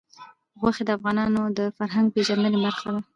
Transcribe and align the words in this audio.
غوښې 0.59 0.83
د 0.85 0.89
افغانانو 0.97 1.41
د 1.57 1.59
فرهنګي 1.77 2.11
پیژندنې 2.15 2.57
برخه 2.65 2.89
ده. 2.93 3.01